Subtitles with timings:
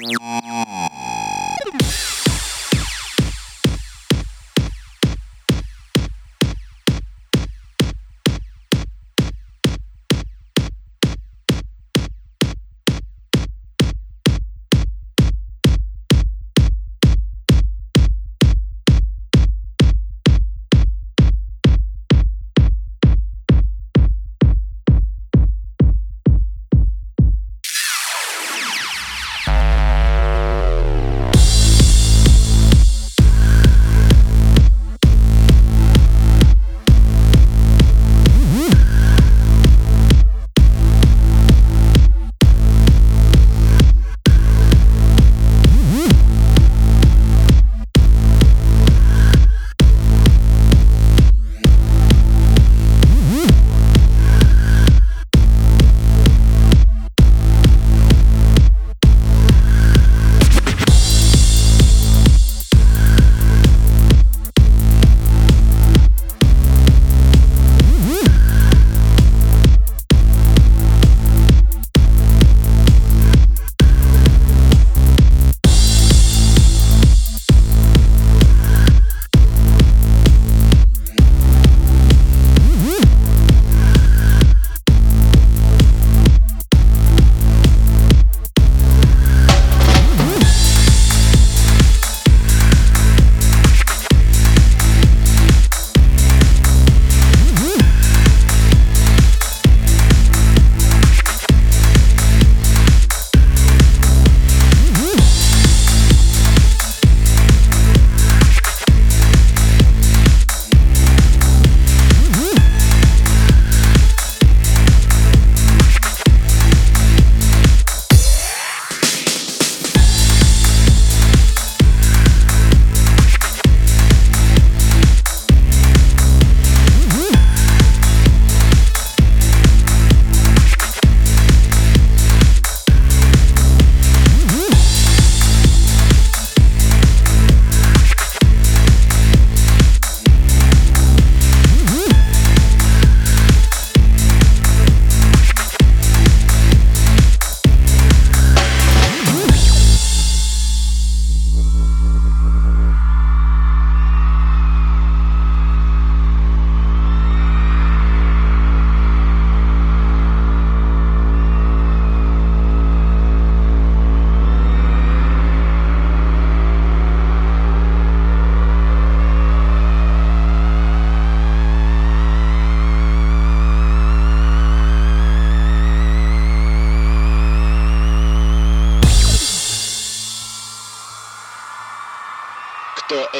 [0.00, 0.57] Mm-hmm.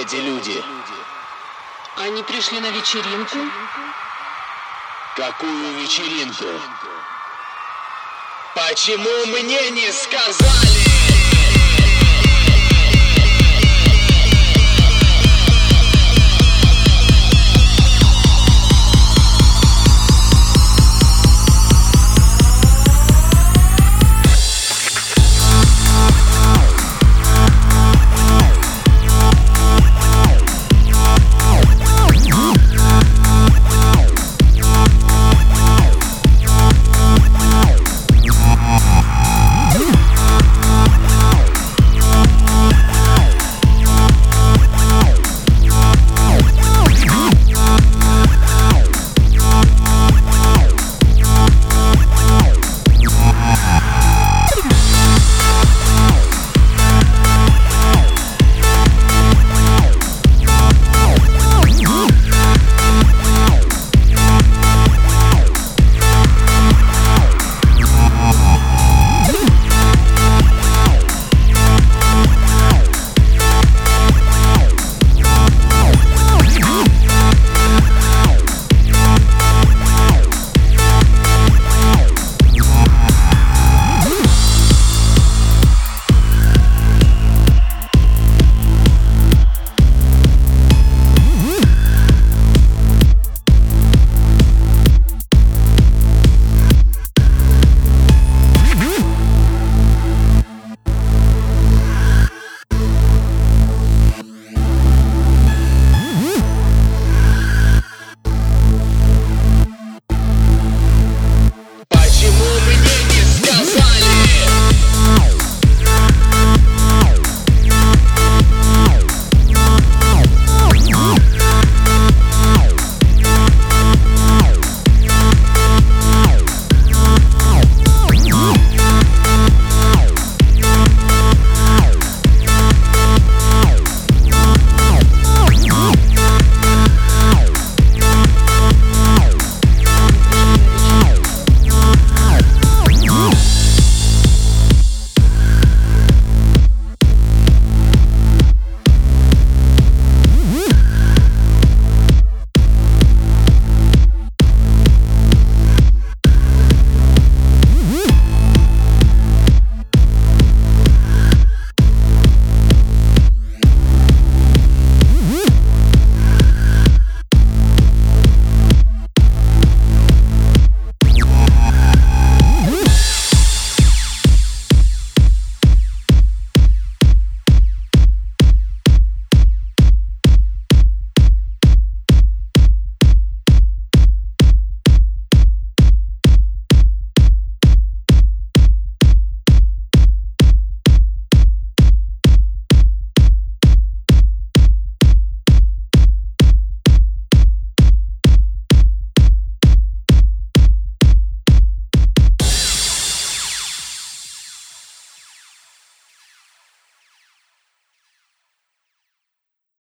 [0.09, 0.65] Эти люди?
[1.97, 3.39] Они пришли на вечеринку?
[5.17, 6.45] Какую вечеринку?
[8.55, 10.78] Почему мне не сказали?